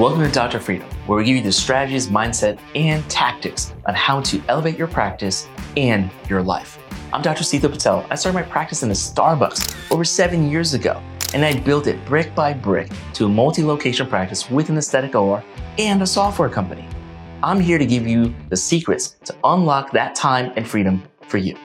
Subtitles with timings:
[0.00, 0.60] Welcome to Dr.
[0.60, 4.86] Freedom, where we give you the strategies, mindset, and tactics on how to elevate your
[4.86, 6.78] practice and your life.
[7.12, 7.44] I'm Dr.
[7.44, 8.06] Sitha Patel.
[8.08, 11.02] I started my practice in a Starbucks over seven years ago,
[11.34, 15.14] and I built it brick by brick to a multi location practice with an aesthetic
[15.14, 15.44] OR
[15.76, 16.88] and a software company.
[17.42, 21.58] I'm here to give you the secrets to unlock that time and freedom for you.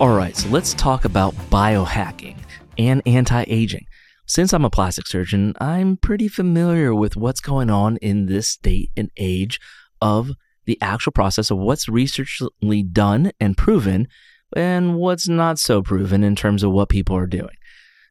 [0.00, 2.36] All right, so let's talk about biohacking
[2.76, 3.86] and anti aging.
[4.26, 8.90] Since I'm a plastic surgeon, I'm pretty familiar with what's going on in this state
[8.96, 9.60] and age
[10.02, 10.32] of
[10.64, 14.08] the actual process of what's researchally done and proven
[14.56, 17.54] and what's not so proven in terms of what people are doing.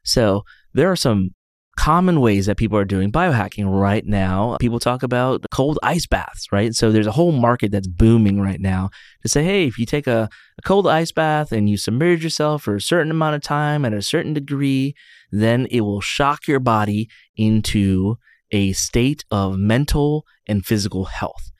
[0.04, 1.34] So, there are some
[1.76, 4.56] common ways that people are doing biohacking right now.
[4.60, 6.74] People talk about cold ice baths, right?
[6.74, 8.90] So there's a whole market that's booming right now
[9.22, 10.28] to say, hey, if you take a,
[10.58, 13.92] a, cold ice bath and you submerge yourself for a certain amount of time at
[13.92, 14.94] a certain degree,
[15.30, 18.16] then it will shock your body into
[18.50, 21.50] a state of mental and physical health.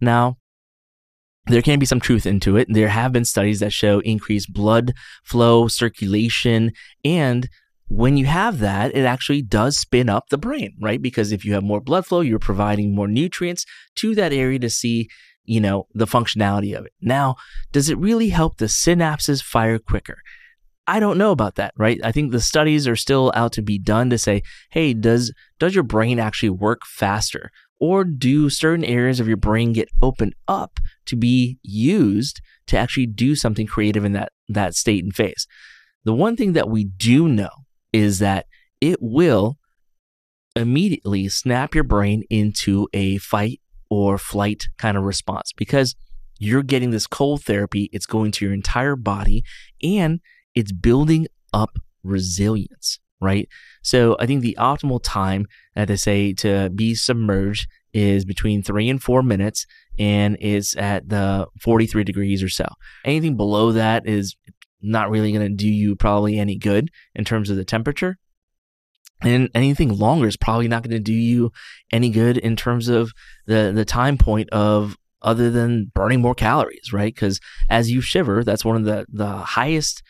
[0.00, 0.38] Now,
[1.46, 2.68] there can be some truth into it.
[2.70, 4.94] There have been studies that show increased blood
[5.24, 6.72] flow, circulation,
[7.04, 7.48] and
[7.88, 11.00] when you have that, it actually does spin up the brain, right?
[11.00, 14.70] Because if you have more blood flow, you're providing more nutrients to that area to
[14.70, 15.08] see,
[15.44, 16.92] you know, the functionality of it.
[17.00, 17.36] Now,
[17.72, 20.18] does it really help the synapses fire quicker?
[20.86, 21.98] I don't know about that, right?
[22.04, 25.74] I think the studies are still out to be done to say, hey, does does
[25.74, 27.50] your brain actually work faster?
[27.80, 33.06] Or do certain areas of your brain get opened up to be used to actually
[33.06, 35.46] do something creative in that that state and phase?
[36.04, 37.63] The one thing that we do know
[37.94, 38.46] is that
[38.80, 39.56] it will
[40.56, 45.94] immediately snap your brain into a fight or flight kind of response because
[46.40, 47.88] you're getting this cold therapy.
[47.92, 49.44] It's going to your entire body
[49.82, 50.20] and
[50.56, 53.48] it's building up resilience, right?
[53.82, 58.88] So I think the optimal time that they say to be submerged is between three
[58.88, 59.66] and four minutes
[60.00, 62.66] and it's at the 43 degrees or so.
[63.04, 64.34] Anything below that is
[64.84, 68.18] not really going to do you probably any good in terms of the temperature.
[69.22, 71.50] And anything longer is probably not going to do you
[71.92, 73.12] any good in terms of
[73.46, 77.14] the, the time point of other than burning more calories, right?
[77.14, 77.40] Because
[77.70, 80.02] as you shiver, that's one of the, the highest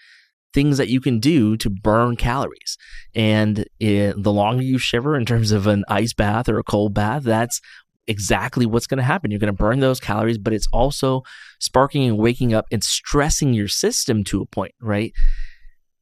[0.52, 2.76] things that you can do to burn calories.
[3.14, 6.94] And it, the longer you shiver in terms of an ice bath or a cold
[6.94, 7.60] bath, that's
[8.06, 9.30] exactly what's going to happen.
[9.30, 11.22] You're going to burn those calories, but it's also
[11.58, 15.12] sparking and waking up and stressing your system to a point, right?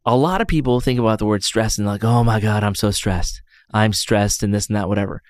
[0.04, 2.74] A lot of people think about the word stress and like, oh my God, I'm
[2.74, 3.40] so stressed.
[3.72, 5.22] I'm stressed and this and that, whatever.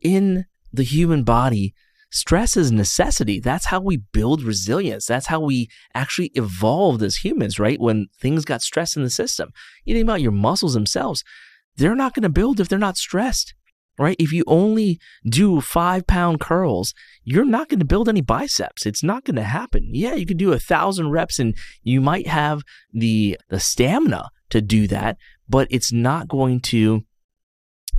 [0.00, 1.74] In the human body,
[2.10, 3.40] stress is necessity.
[3.40, 5.06] That's how we build resilience.
[5.06, 7.80] That's how we actually evolved as humans, right?
[7.80, 9.50] When things got stressed in the system.
[9.84, 11.24] You think about your muscles themselves,
[11.76, 13.54] they're not going to build if they're not stressed
[13.98, 14.16] right?
[14.18, 16.94] If you only do five pound curls,
[17.24, 18.86] you're not going to build any biceps.
[18.86, 19.90] It's not going to happen.
[19.92, 24.60] Yeah, you can do a thousand reps and you might have the, the stamina to
[24.60, 25.16] do that,
[25.48, 27.04] but it's not going to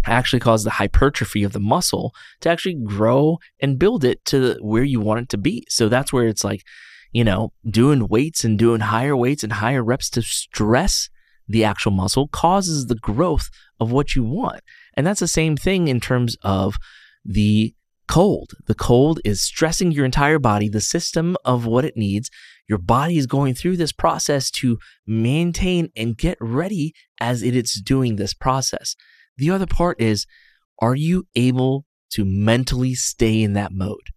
[0.06, 4.84] actually cause the hypertrophy of the muscle to actually grow and build it to where
[4.84, 5.66] you want it to be.
[5.68, 6.64] So that's where it's like,
[7.12, 11.10] you know, doing weights and doing higher weights and higher reps to stress
[11.48, 13.50] the actual muscle causes the growth
[13.80, 14.62] of what you want.
[14.96, 16.76] And that's the same thing in terms of
[17.24, 17.74] the
[18.08, 18.54] cold.
[18.66, 22.30] The cold is stressing your entire body, the system of what it needs.
[22.68, 27.74] Your body is going through this process to maintain and get ready as it is
[27.74, 28.96] doing this process.
[29.38, 30.26] The other part is
[30.82, 34.10] are you able to mentally stay in that mode?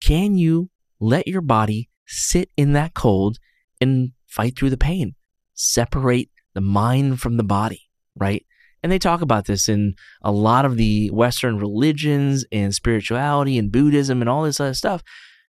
[0.00, 3.38] Can you let your body sit in that cold
[3.80, 5.14] and fight through the pain?
[5.54, 7.82] Separate the mind from the body,
[8.14, 8.44] right?
[8.82, 13.70] And they talk about this in a lot of the Western religions and spirituality and
[13.70, 15.02] Buddhism and all this other stuff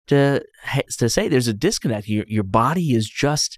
[0.08, 0.44] to,
[0.97, 2.08] to say there's a disconnect.
[2.08, 3.58] Your, your body is just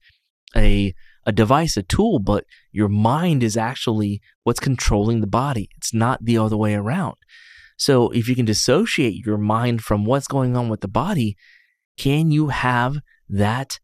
[0.56, 0.94] a,
[1.26, 5.70] a device, a tool, but your mind is actually what's controlling the body.
[5.78, 7.16] It's not the other way around.
[7.78, 11.36] So if you can dissociate your mind from what's going on with the body,
[11.98, 13.80] can you have that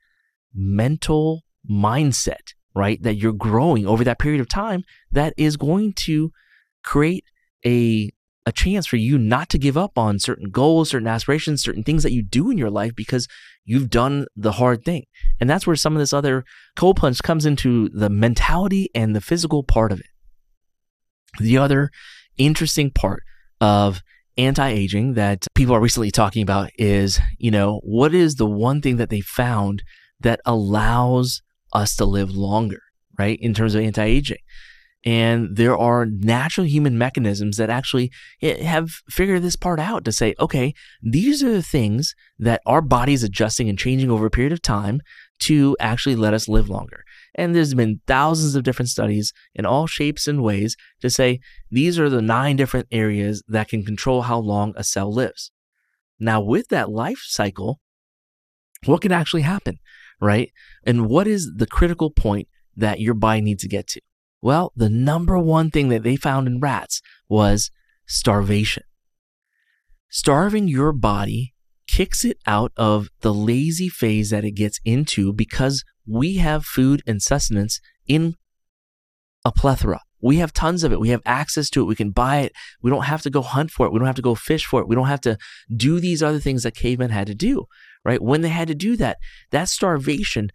[0.53, 3.01] mental mindset right?
[3.03, 6.31] That you're growing over that period of time that is going to
[6.83, 7.25] create
[7.65, 8.09] a
[8.45, 12.03] a chance for you not to give up on certain goals, certain aspirations, certain things
[12.03, 13.27] that you do in your life because
[13.63, 15.05] you've done the hard thing.
[15.39, 16.43] And that's where some of this other
[16.75, 20.07] cold plunge comes into the mentality and the physical part of it.
[21.39, 21.91] The other
[22.37, 23.21] interesting part
[23.61, 24.01] of
[24.35, 28.97] anti-aging that people are recently talking about is, you know, what is the one thing
[28.97, 29.83] that they found
[30.21, 31.43] that allows
[31.73, 32.81] us to live longer,
[33.17, 33.37] right?
[33.41, 34.39] In terms of anti aging.
[35.05, 38.11] And there are natural human mechanisms that actually
[38.41, 42.81] eh, have figured this part out to say, okay, these are the things that our
[42.81, 44.99] body's adjusting and changing over a period of time
[45.41, 47.05] to actually let us live longer.
[47.33, 51.39] And there's been thousands of different studies in all shapes and ways to say
[51.71, 55.51] these are the nine different areas that can control how long a cell lives.
[56.19, 57.79] Now, with that life cycle,
[58.85, 59.79] what can actually happen,
[60.19, 60.51] right?
[60.85, 64.01] And what is the critical point that your body needs to get to?
[64.41, 67.71] Well, the number one thing that they found in rats was
[68.07, 68.83] starvation.
[70.09, 71.53] Starving your body
[71.87, 77.01] kicks it out of the lazy phase that it gets into because we have food
[77.05, 78.35] and sustenance in
[79.43, 80.01] a plethora.
[80.21, 80.99] We have tons of it.
[80.99, 81.85] We have access to it.
[81.85, 82.51] We can buy it.
[82.81, 83.93] We don't have to go hunt for it.
[83.93, 84.87] We don't have to go fish for it.
[84.87, 85.37] We don't have to
[85.73, 87.65] do these other things that cavemen had to do,
[88.03, 88.21] right?
[88.21, 89.17] When they had to do that,
[89.51, 90.51] that starvation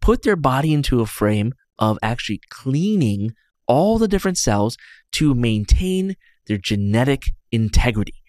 [0.00, 3.34] put their body into a frame of actually cleaning
[3.66, 4.76] all the different cells
[5.12, 6.16] to maintain
[6.46, 8.22] their genetic integrity.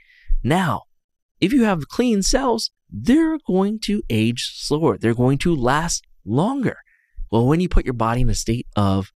[0.43, 0.83] Now,
[1.41, 4.97] if you have clean cells, they're going to age slower.
[4.97, 6.77] They're going to last longer.
[7.31, 9.11] Well, when you put your body in a state of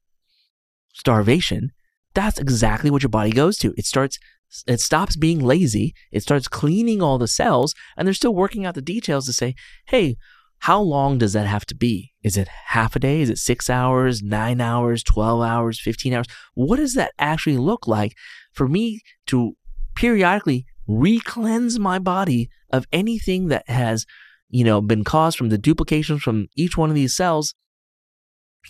[0.93, 1.71] starvation,
[2.13, 3.73] that's exactly what your body goes to.
[3.77, 4.19] It starts
[4.67, 8.75] it stops being lazy, it starts cleaning all the cells, and they're still working out
[8.75, 9.55] the details to say,
[9.87, 10.17] "Hey,
[10.59, 12.13] how long does that have to be?
[12.21, 13.21] Is it half a day?
[13.21, 16.27] Is it six hours, nine hours, 12 hours, 15 hours?
[16.53, 18.15] What does that actually look like
[18.51, 19.55] for me to
[19.95, 24.05] periodically re-cleanse my body of anything that has,
[24.49, 27.55] you know, been caused from the duplications from each one of these cells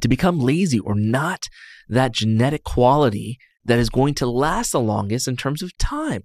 [0.01, 1.47] to become lazy or not
[1.87, 6.23] that genetic quality that is going to last the longest in terms of time.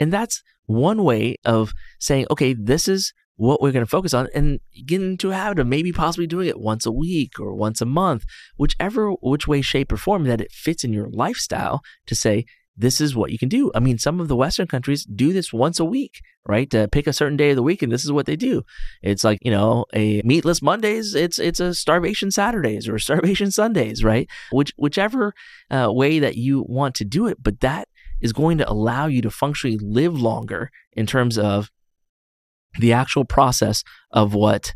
[0.00, 4.28] And that's one way of saying, okay, this is what we're going to focus on
[4.34, 7.80] and get into a habit of maybe possibly doing it once a week or once
[7.80, 8.24] a month,
[8.56, 12.44] whichever which way, shape, or form that it fits in your lifestyle to say,
[12.78, 13.72] this is what you can do.
[13.74, 16.70] I mean, some of the Western countries do this once a week, right?
[16.70, 18.62] To pick a certain day of the week, and this is what they do.
[19.02, 21.14] It's like you know, a meatless Mondays.
[21.14, 24.28] It's it's a starvation Saturdays or starvation Sundays, right?
[24.52, 25.34] Which whichever
[25.70, 27.88] uh, way that you want to do it, but that
[28.20, 31.70] is going to allow you to functionally live longer in terms of
[32.78, 33.82] the actual process
[34.12, 34.74] of what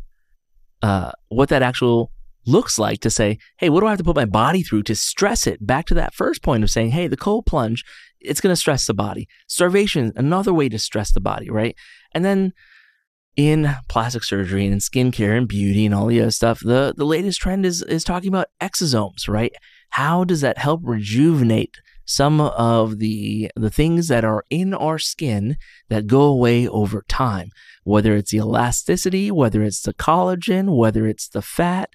[0.81, 2.11] uh, what that actual
[2.45, 4.95] looks like to say, hey, what do I have to put my body through to
[4.95, 5.65] stress it?
[5.65, 7.83] Back to that first point of saying, hey, the cold plunge,
[8.19, 9.27] it's going to stress the body.
[9.47, 11.75] Starvation, another way to stress the body, right?
[12.13, 12.53] And then
[13.35, 17.05] in plastic surgery and in skincare and beauty and all the other stuff, the, the
[17.05, 19.53] latest trend is is talking about exosomes, right?
[19.89, 25.57] How does that help rejuvenate some of the the things that are in our skin
[25.89, 27.49] that go away over time
[27.83, 31.89] whether it's the elasticity whether it's the collagen whether it's the fat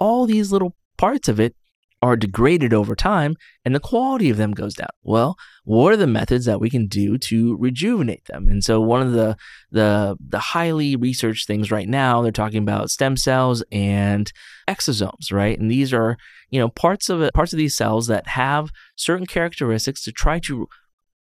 [0.00, 1.54] all these little parts of it
[2.02, 4.88] are degraded over time and the quality of them goes down.
[5.02, 8.48] Well, what are the methods that we can do to rejuvenate them?
[8.48, 9.36] And so one of the
[9.70, 14.32] the the highly researched things right now, they're talking about stem cells and
[14.66, 15.58] exosomes, right?
[15.58, 16.16] And these are,
[16.48, 20.38] you know, parts of it, parts of these cells that have certain characteristics to try
[20.40, 20.68] to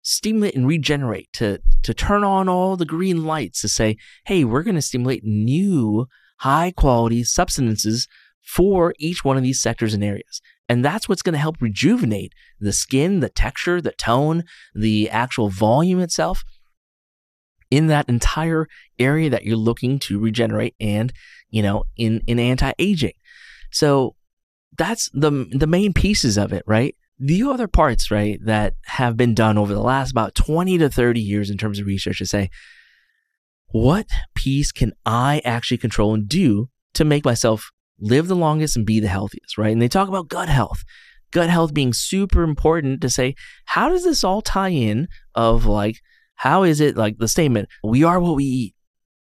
[0.04, 4.64] stimulate and regenerate to to turn on all the green lights to say, "Hey, we're
[4.64, 6.08] going to stimulate new
[6.42, 8.08] high quality substances
[8.48, 10.42] for each one of these sectors and areas.
[10.70, 15.50] And that's what's going to help rejuvenate the skin, the texture, the tone, the actual
[15.50, 16.44] volume itself
[17.70, 21.12] in that entire area that you're looking to regenerate and,
[21.50, 23.14] you know, in, in anti-aging.
[23.72, 24.16] So
[24.78, 26.96] that's the the main pieces of it, right?
[27.20, 31.20] The other parts, right, that have been done over the last about 20 to 30
[31.20, 32.50] years in terms of research to say,
[33.72, 38.86] what piece can I actually control and do to make myself live the longest and
[38.86, 39.72] be the healthiest, right?
[39.72, 40.84] And they talk about gut health.
[41.32, 43.36] Gut health being super important to say,
[43.66, 46.00] how does this all tie in of like,
[46.36, 48.76] how is it like the statement, we are what we eat,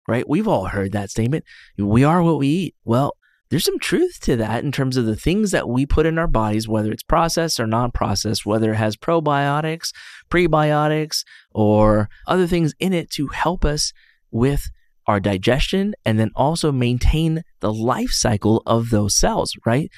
[0.07, 0.29] right?
[0.29, 1.45] We've all heard that statement.
[1.77, 2.75] We are what we eat.
[2.85, 3.17] Well,
[3.49, 6.27] there's some truth to that in terms of the things that we put in our
[6.27, 9.93] bodies, whether it's processed or non processed, whether it has probiotics,
[10.31, 13.93] prebiotics, or other things in it to help us
[14.31, 14.69] with
[15.07, 19.91] our digestion and then also maintain the life cycle of those cells, right?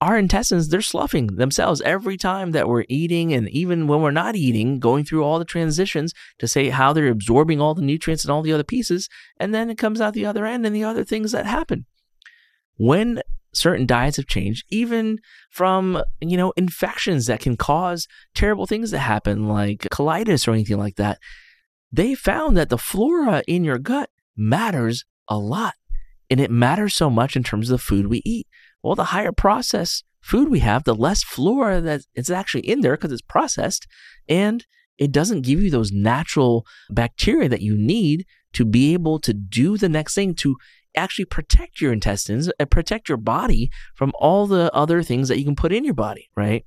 [0.00, 4.34] Our intestines, they're sloughing themselves every time that we're eating, and even when we're not
[4.34, 8.32] eating, going through all the transitions to say how they're absorbing all the nutrients and
[8.32, 9.08] all the other pieces.
[9.38, 11.86] And then it comes out the other end and the other things that happen.
[12.78, 13.22] When
[13.54, 15.20] certain diets have changed, even
[15.52, 20.78] from, you know, infections that can cause terrible things to happen, like colitis or anything
[20.78, 21.20] like that,
[21.92, 25.74] they found that the flora in your gut matters a lot.
[26.32, 28.46] And it matters so much in terms of the food we eat.
[28.82, 32.96] Well, the higher processed food we have, the less flora that it's actually in there
[32.96, 33.86] because it's processed.
[34.30, 34.64] And
[34.96, 38.24] it doesn't give you those natural bacteria that you need
[38.54, 40.56] to be able to do the next thing to
[40.96, 45.44] actually protect your intestines and protect your body from all the other things that you
[45.44, 46.64] can put in your body, right?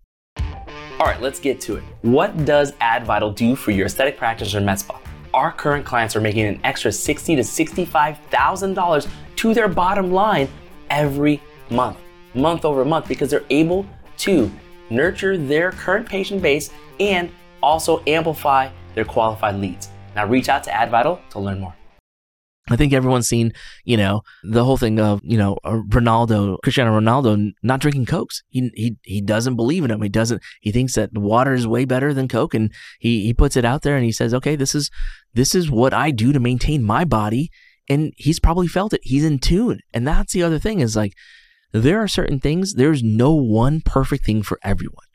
[0.99, 1.83] All right, let's get to it.
[2.03, 5.01] What does AdVital do for your aesthetic practice or med spa?
[5.33, 9.07] Our current clients are making an extra sixty to sixty-five thousand dollars
[9.37, 10.47] to their bottom line
[10.89, 11.97] every month,
[12.33, 13.85] month over month, because they're able
[14.17, 14.51] to
[14.89, 19.89] nurture their current patient base and also amplify their qualified leads.
[20.15, 21.75] Now reach out to AdVital to learn more.
[22.67, 26.99] I think everyone's seen, you know, the whole thing of, you know, uh, Ronaldo, Cristiano
[26.99, 28.41] Ronaldo not drinking Cokes.
[28.49, 30.01] He, he, he doesn't believe in them.
[30.01, 32.55] He doesn't, he thinks that water is way better than Coke.
[32.55, 34.89] And he, he puts it out there and he says, okay, this is,
[35.35, 37.51] this is what I do to maintain my body.
[37.89, 39.01] And he's probably felt it.
[39.03, 39.79] He's in tune.
[39.93, 41.13] And that's the other thing is like,
[41.71, 45.05] there are certain things, there's no one perfect thing for everyone.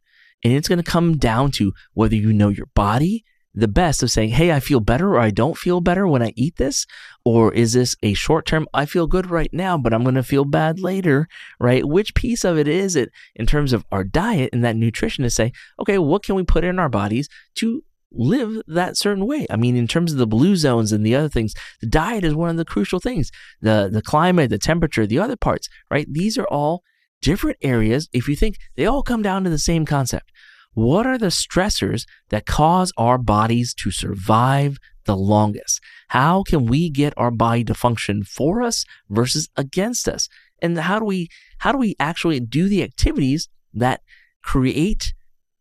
[0.45, 3.25] And it's going to come down to whether you know your body,
[3.55, 6.33] the best of saying, hey, I feel better or I don't feel better when I
[6.37, 6.87] eat this?
[7.25, 10.23] Or is this a short term, I feel good right now, but I'm going to
[10.23, 11.85] feel bad later, right?
[11.85, 15.31] Which piece of it is it in terms of our diet and that nutrition to
[15.31, 19.47] say, okay, what can we put in our bodies to live that certain way?
[19.50, 22.35] I mean, in terms of the blue zones and the other things, the diet is
[22.35, 23.31] one of the crucial things.
[23.61, 26.07] The, the climate, the temperature, the other parts, right?
[26.11, 26.83] These are all
[27.23, 28.09] different areas.
[28.12, 30.31] If you think they all come down to the same concept
[30.75, 35.81] what are the stressors that cause our bodies to survive the longest?
[36.09, 40.29] How can we get our body to function for us versus against us?
[40.62, 44.02] And how do we how do we actually do the activities that
[44.43, 45.12] create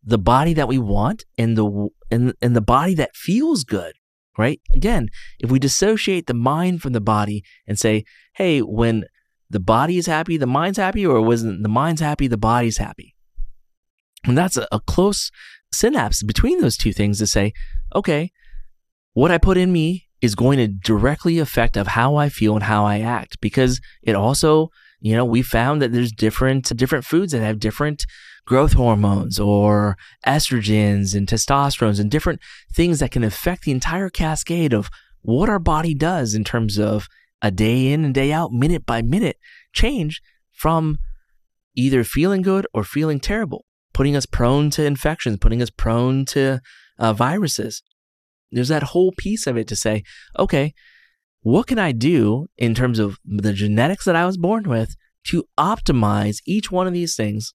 [0.04, 3.94] the body that we want and the and, and the body that feels good?
[4.38, 4.62] Right?
[4.74, 9.04] Again, if we dissociate the mind from the body and say, hey, when
[9.50, 13.16] the body is happy, the mind's happy, or when the mind's happy, the body's happy
[14.26, 15.32] and that's a, a close
[15.72, 17.54] synapse between those two things to say,
[17.96, 18.32] okay,
[19.14, 22.64] what I put in me is going to directly affect of how I feel and
[22.64, 27.32] how I act because it also, you know, we found that there's different different foods
[27.32, 28.06] that have different
[28.46, 32.40] growth hormones or estrogens and testosterones and different
[32.74, 34.90] things that can affect the entire cascade of
[35.22, 37.08] what our body does in terms of
[37.42, 39.38] a day in and day out, minute by minute
[39.74, 40.98] change from
[41.76, 43.66] either feeling good or feeling terrible
[44.00, 46.62] putting us prone to infections, putting us prone to
[46.98, 47.84] uh, viruses.
[48.50, 50.04] There's that whole piece of it to say,
[50.38, 50.74] okay,
[51.42, 55.44] what can I do in terms of the genetics that I was born with to
[55.58, 57.54] optimize each one of these things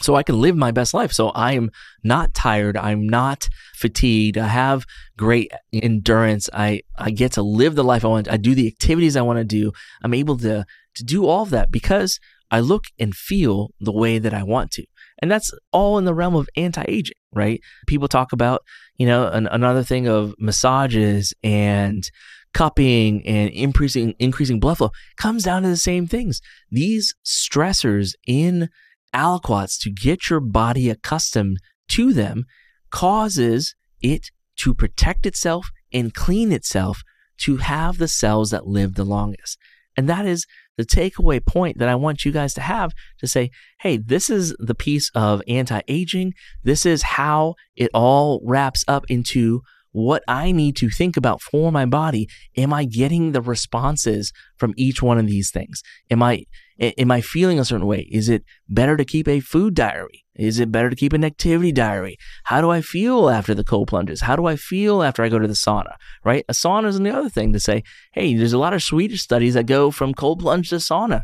[0.00, 1.12] so I can live my best life.
[1.12, 1.70] So I am
[2.04, 2.76] not tired.
[2.76, 4.38] I'm not fatigued.
[4.38, 4.84] I have
[5.16, 6.50] great endurance.
[6.52, 8.30] I, I get to live the life I want.
[8.30, 9.72] I do the activities I want to do.
[10.02, 14.18] I'm able to, to do all of that because I look and feel the way
[14.18, 14.84] that I want to.
[15.20, 17.60] And that's all in the realm of anti aging, right?
[17.86, 18.62] People talk about,
[18.96, 22.08] you know, an, another thing of massages and
[22.52, 26.40] cupping and increasing increasing blood flow comes down to the same things.
[26.70, 28.68] These stressors in
[29.16, 31.58] aliquots to get your body accustomed
[31.88, 32.44] to them
[32.90, 37.02] causes it to protect itself and clean itself
[37.38, 39.58] to have the cells that live the longest.
[39.96, 40.46] And that is
[40.76, 44.54] the takeaway point that I want you guys to have to say, hey, this is
[44.58, 46.34] the piece of anti aging.
[46.62, 51.72] This is how it all wraps up into what I need to think about for
[51.72, 52.28] my body.
[52.58, 55.82] Am I getting the responses from each one of these things?
[56.10, 56.44] Am I
[56.78, 58.08] am I feeling a certain way?
[58.10, 60.24] Is it better to keep a food diary?
[60.34, 62.18] Is it better to keep an activity diary?
[62.44, 64.20] How do I feel after the cold plunges?
[64.20, 65.94] How do I feel after I go to the sauna?
[66.24, 66.44] Right?
[66.48, 69.54] A sauna is the other thing to say, hey, there's a lot of Swedish studies
[69.54, 71.22] that go from cold plunge to sauna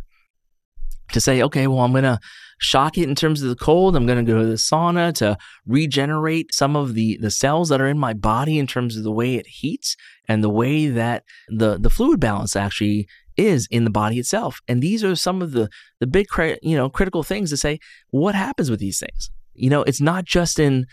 [1.12, 2.18] to say, okay, well, I'm going to
[2.58, 3.96] shock it in terms of the cold.
[3.96, 7.80] I'm going to go to the sauna to regenerate some of the, the cells that
[7.80, 9.96] are in my body in terms of the way it heats
[10.28, 14.60] and the way that the, the fluid balance actually is in the body itself.
[14.68, 15.68] And these are some of the,
[16.00, 16.26] the big,
[16.62, 17.78] you know, critical things to say,
[18.10, 19.30] what happens with these things?
[19.54, 20.86] You know, it's not just in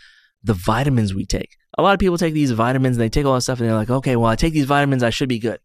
[0.44, 1.56] the vitamins we take.
[1.78, 3.76] A lot of people take these vitamins and they take all that stuff and they're
[3.76, 5.60] like, okay, well, I take these vitamins, I should be good.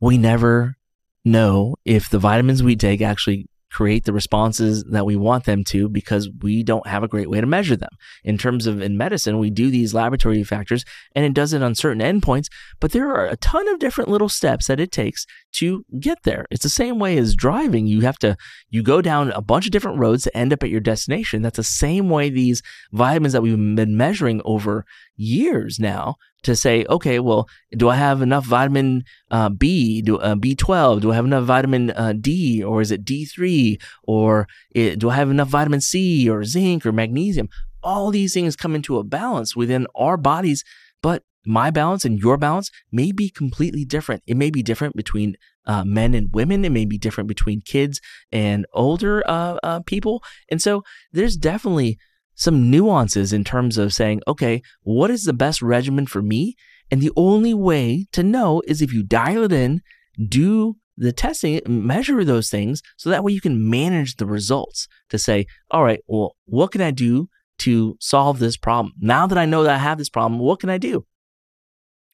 [0.00, 0.76] We never
[1.24, 5.88] know if the vitamins we take actually create the responses that we want them to
[5.88, 7.90] because we don't have a great way to measure them.
[8.24, 10.84] In terms of in medicine, we do these laboratory factors
[11.14, 12.48] and it does it on certain endpoints,
[12.80, 16.46] but there are a ton of different little steps that it takes to get there.
[16.50, 17.86] It's the same way as driving.
[17.86, 18.36] You have to
[18.70, 21.42] you go down a bunch of different roads to end up at your destination.
[21.42, 22.62] That's the same way these
[22.92, 24.84] vitamins that we've been measuring over
[25.20, 27.46] years now to say, okay, well,
[27.76, 31.02] do I have enough vitamin uh, B, do, uh, B12?
[31.02, 33.80] Do I have enough vitamin uh, D, or is it D3?
[34.04, 37.48] Or it, do I have enough vitamin C, or zinc, or magnesium?
[37.82, 40.64] All these things come into a balance within our bodies,
[41.02, 44.22] but my balance and your balance may be completely different.
[44.26, 45.36] It may be different between
[45.66, 46.64] uh, men and women.
[46.64, 48.00] It may be different between kids
[48.32, 50.22] and older uh, uh, people.
[50.50, 51.98] And so there's definitely
[52.40, 56.56] some nuances in terms of saying, okay, what is the best regimen for me?
[56.90, 59.82] And the only way to know is if you dial it in,
[60.26, 65.18] do the testing, measure those things so that way you can manage the results to
[65.18, 67.28] say, all right, well, what can I do
[67.58, 68.94] to solve this problem?
[68.98, 71.04] Now that I know that I have this problem, what can I do?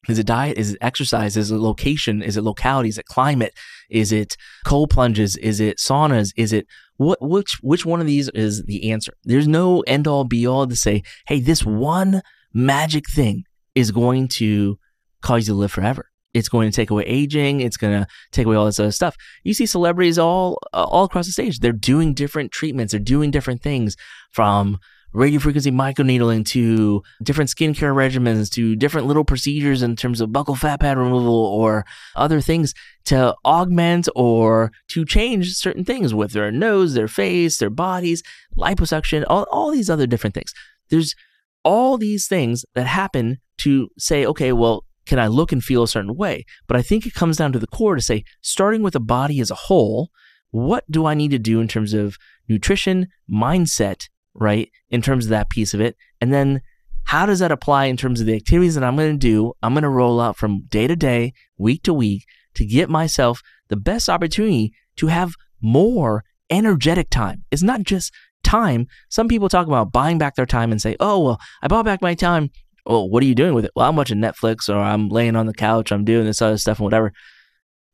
[0.07, 0.57] Is it diet?
[0.57, 1.35] Is it exercise?
[1.35, 2.21] Is it location?
[2.21, 2.89] Is it locality?
[2.89, 3.53] Is it climate?
[3.89, 5.35] Is it cold plunges?
[5.37, 6.31] Is it saunas?
[6.37, 6.65] Is it
[6.97, 9.13] what which which one of these is the answer?
[9.23, 12.21] There's no end all be all to say, hey, this one
[12.53, 13.43] magic thing
[13.75, 14.79] is going to
[15.21, 16.09] cause you to live forever.
[16.33, 17.61] It's going to take away aging.
[17.61, 19.15] It's going to take away all this other stuff.
[19.43, 21.59] You see celebrities all all across the stage.
[21.59, 22.91] They're doing different treatments.
[22.91, 23.95] They're doing different things
[24.31, 24.77] from
[25.13, 30.57] radio frequency microneedling to different skincare regimens to different little procedures in terms of buccal
[30.57, 31.85] fat pad removal or
[32.15, 32.73] other things
[33.05, 38.21] to augment or to change certain things with their nose, their face, their bodies,
[38.57, 40.53] liposuction, all, all these other different things.
[40.89, 41.15] There's
[41.63, 45.87] all these things that happen to say, okay, well, can I look and feel a
[45.87, 46.45] certain way?
[46.67, 49.39] But I think it comes down to the core to say, starting with the body
[49.39, 50.09] as a whole,
[50.51, 54.69] what do I need to do in terms of nutrition, mindset, right?
[54.89, 55.95] In terms of that piece of it.
[56.21, 56.61] And then
[57.05, 59.53] how does that apply in terms of the activities that I'm going to do?
[59.63, 62.25] I'm going to roll out from day to day, week to week
[62.55, 67.43] to get myself the best opportunity to have more energetic time.
[67.51, 68.13] It's not just
[68.43, 68.87] time.
[69.09, 72.01] Some people talk about buying back their time and say, oh, well, I bought back
[72.01, 72.49] my time.
[72.85, 73.71] Well, what are you doing with it?
[73.75, 76.79] Well, I'm watching Netflix or I'm laying on the couch, I'm doing this other stuff
[76.79, 77.13] and whatever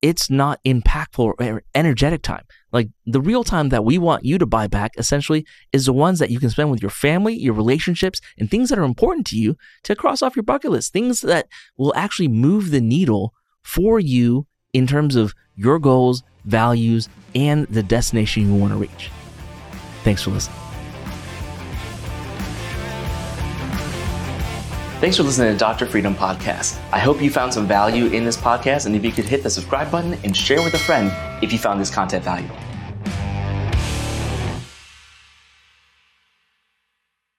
[0.04, 2.44] it's not impactful or energetic time.
[2.74, 6.18] Like the real time that we want you to buy back essentially is the ones
[6.18, 9.38] that you can spend with your family, your relationships, and things that are important to
[9.38, 10.92] you to cross off your bucket list.
[10.92, 17.08] Things that will actually move the needle for you in terms of your goals, values,
[17.36, 19.12] and the destination you want to reach.
[20.04, 20.58] Thanks for listening.
[25.00, 25.86] Thanks for listening to Dr.
[25.86, 26.80] Freedom Podcast.
[26.94, 29.50] I hope you found some value in this podcast, and if you could hit the
[29.50, 31.12] subscribe button and share with a friend
[31.44, 32.56] if you found this content valuable.